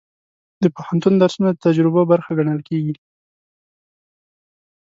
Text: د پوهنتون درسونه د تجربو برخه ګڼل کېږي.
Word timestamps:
د 0.63 0.65
پوهنتون 0.75 1.13
درسونه 1.21 1.49
د 1.51 1.57
تجربو 1.65 2.01
برخه 2.11 2.31
ګڼل 2.39 2.59
کېږي. 2.69 2.95